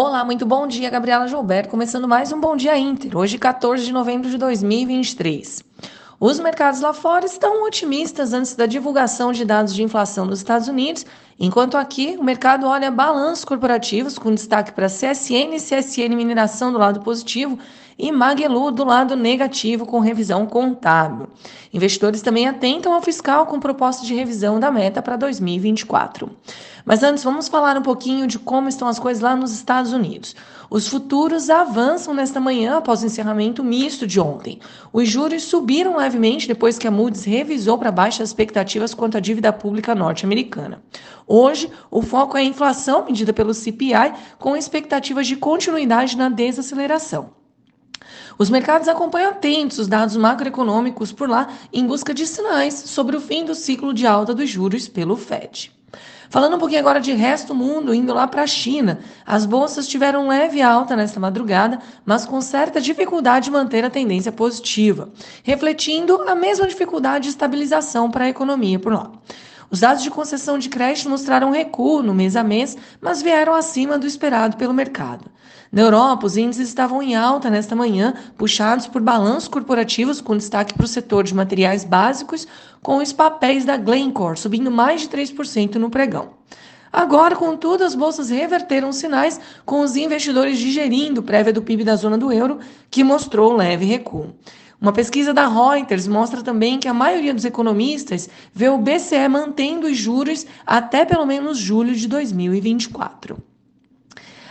[0.00, 3.92] Olá, muito bom dia, Gabriela Gilberto, começando mais um Bom Dia Inter, hoje 14 de
[3.92, 5.60] novembro de 2023.
[6.20, 10.68] Os mercados lá fora estão otimistas antes da divulgação de dados de inflação nos Estados
[10.68, 11.04] Unidos,
[11.38, 17.00] enquanto aqui o mercado olha balanços corporativos com destaque para CSN CSN Mineração do lado
[17.00, 17.58] positivo
[17.98, 21.28] e Magelu do lado negativo com revisão contábil.
[21.72, 26.30] Investidores também atentam ao fiscal com proposta de revisão da meta para 2024.
[26.84, 30.34] Mas antes, vamos falar um pouquinho de como estão as coisas lá nos Estados Unidos.
[30.70, 34.58] Os futuros avançam nesta manhã após o encerramento misto de ontem.
[34.90, 39.20] Os juros subiram levemente depois que a Moody's revisou para baixo as expectativas quanto à
[39.20, 40.80] dívida pública norte-americana.
[41.28, 47.36] Hoje, o foco é a inflação medida pelo CPI, com expectativas de continuidade na desaceleração.
[48.38, 53.20] Os mercados acompanham atentos os dados macroeconômicos por lá em busca de sinais sobre o
[53.20, 55.70] fim do ciclo de alta dos juros pelo Fed.
[56.30, 59.88] Falando um pouquinho agora de resto do mundo, indo lá para a China, as bolsas
[59.88, 65.10] tiveram leve alta nesta madrugada, mas com certa dificuldade de manter a tendência positiva,
[65.42, 69.10] refletindo a mesma dificuldade de estabilização para a economia por lá.
[69.70, 73.98] Os dados de concessão de crédito mostraram recuo no mês a mês, mas vieram acima
[73.98, 75.26] do esperado pelo mercado.
[75.70, 80.72] Na Europa, os índices estavam em alta nesta manhã, puxados por balanços corporativos com destaque
[80.72, 82.48] para o setor de materiais básicos,
[82.82, 86.30] com os papéis da Glencore subindo mais de 3% no pregão.
[86.90, 92.16] Agora, contudo, as bolsas reverteram sinais, com os investidores digerindo prévia do PIB da zona
[92.16, 92.58] do euro,
[92.90, 94.34] que mostrou leve recuo.
[94.80, 99.88] Uma pesquisa da Reuters mostra também que a maioria dos economistas vê o BCE mantendo
[99.88, 103.47] os juros até pelo menos julho de 2024.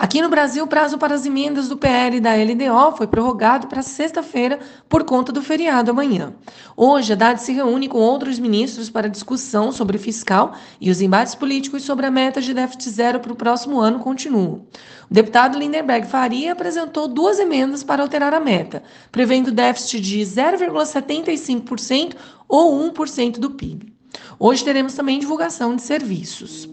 [0.00, 3.66] Aqui no Brasil, o prazo para as emendas do PL e da LDO foi prorrogado
[3.66, 6.32] para sexta-feira por conta do feriado amanhã.
[6.74, 11.34] Hoje, a DAD se reúne com outros ministros para discussão sobre fiscal e os embates
[11.34, 14.64] políticos sobre a meta de déficit zero para o próximo ano continuam.
[15.10, 22.14] O deputado Lindenberg Faria apresentou duas emendas para alterar a meta, prevendo déficit de 0,75%
[22.48, 23.92] ou 1% do PIB.
[24.38, 26.70] Hoje teremos também divulgação de serviços.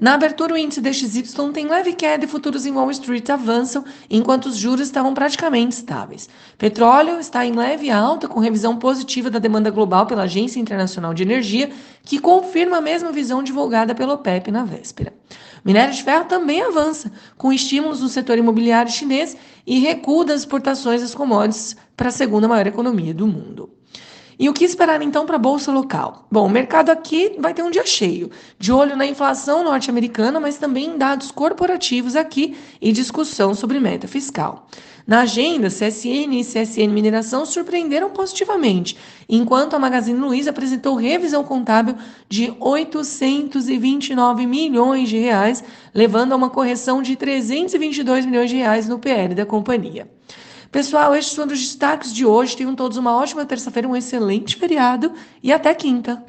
[0.00, 4.46] Na abertura, o índice DXY tem leve queda e futuros em Wall Street avançam, enquanto
[4.46, 6.28] os juros estavam praticamente estáveis.
[6.56, 11.24] Petróleo está em leve alta, com revisão positiva da demanda global pela Agência Internacional de
[11.24, 11.70] Energia,
[12.04, 15.12] que confirma a mesma visão divulgada pelo OPEP na véspera.
[15.64, 21.00] Minério de ferro também avança, com estímulos no setor imobiliário chinês e recuo das exportações
[21.00, 23.68] das commodities para a segunda maior economia do mundo.
[24.38, 26.24] E o que esperar então para a bolsa local?
[26.30, 30.58] Bom, o mercado aqui vai ter um dia cheio, de olho na inflação norte-americana, mas
[30.58, 34.68] também em dados corporativos aqui e discussão sobre meta fiscal.
[35.04, 38.96] Na agenda, CSN e CSN Mineração surpreenderam positivamente,
[39.28, 41.96] enquanto a Magazine Luiza apresentou revisão contábil
[42.28, 49.00] de 829 milhões de reais, levando a uma correção de 322 milhões de reais no
[49.00, 50.06] PL da companhia.
[50.70, 52.56] Pessoal, estes foram os destaques de hoje.
[52.56, 55.12] Tenham todos uma ótima terça-feira, um excelente feriado
[55.42, 56.22] e até quinta.